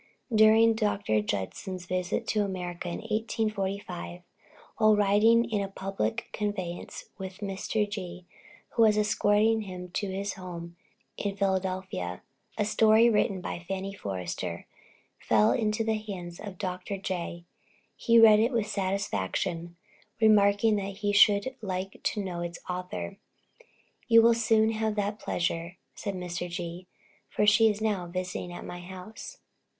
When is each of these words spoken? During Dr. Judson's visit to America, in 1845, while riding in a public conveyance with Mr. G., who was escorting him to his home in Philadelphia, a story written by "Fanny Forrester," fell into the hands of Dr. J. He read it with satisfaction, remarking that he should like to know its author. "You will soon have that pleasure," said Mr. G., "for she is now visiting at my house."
During 0.33 0.73
Dr. 0.73 1.21
Judson's 1.21 1.85
visit 1.85 2.25
to 2.29 2.43
America, 2.43 2.87
in 2.89 3.01
1845, 3.01 4.21
while 4.77 4.95
riding 4.95 5.45
in 5.45 5.61
a 5.61 5.67
public 5.67 6.27
conveyance 6.33 7.05
with 7.19 7.37
Mr. 7.37 7.87
G., 7.87 8.25
who 8.69 8.81
was 8.81 8.97
escorting 8.97 9.61
him 9.61 9.91
to 9.91 10.09
his 10.09 10.33
home 10.33 10.75
in 11.17 11.35
Philadelphia, 11.37 12.23
a 12.57 12.65
story 12.65 13.11
written 13.11 13.41
by 13.41 13.59
"Fanny 13.67 13.93
Forrester," 13.93 14.65
fell 15.19 15.51
into 15.51 15.83
the 15.83 15.93
hands 15.99 16.39
of 16.39 16.57
Dr. 16.57 16.97
J. 16.97 17.45
He 17.95 18.17
read 18.17 18.39
it 18.39 18.51
with 18.51 18.65
satisfaction, 18.65 19.75
remarking 20.19 20.77
that 20.77 20.97
he 20.97 21.13
should 21.13 21.55
like 21.61 22.01
to 22.05 22.23
know 22.23 22.39
its 22.41 22.57
author. 22.67 23.19
"You 24.07 24.23
will 24.23 24.33
soon 24.33 24.71
have 24.71 24.95
that 24.95 25.19
pleasure," 25.19 25.77
said 25.93 26.15
Mr. 26.15 26.49
G., 26.49 26.87
"for 27.29 27.45
she 27.45 27.69
is 27.69 27.81
now 27.81 28.07
visiting 28.07 28.51
at 28.51 28.65
my 28.65 28.79
house." 28.79 29.37